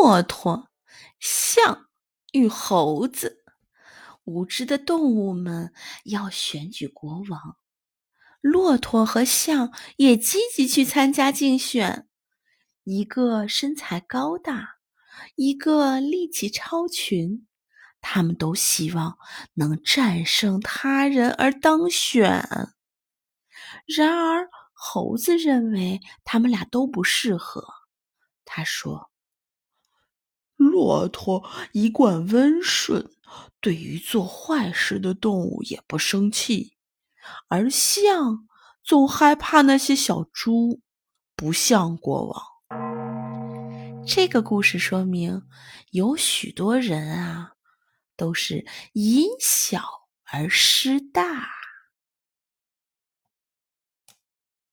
[0.00, 0.70] 骆驼、
[1.18, 1.88] 象
[2.30, 3.44] 与猴子。
[4.22, 5.72] 无知的动物们
[6.04, 7.56] 要选举国王，
[8.40, 12.08] 骆驼和象也积极去参加竞选。
[12.84, 14.76] 一个身材高大，
[15.34, 17.48] 一个力气超群，
[18.00, 19.18] 他们都希望
[19.54, 22.46] 能战胜他人而当选。
[23.84, 27.66] 然而，猴子认为他们俩都不适合。
[28.44, 29.10] 他说
[30.58, 33.10] ：“骆驼一贯温顺，
[33.60, 36.74] 对于做坏事的动物也不生气；
[37.48, 38.46] 而象
[38.84, 40.80] 总害怕那些小猪，
[41.34, 42.42] 不像国王。”
[44.06, 45.42] 这个故事说明，
[45.90, 47.52] 有许多人啊，
[48.16, 49.82] 都是因小
[50.32, 51.57] 而失大。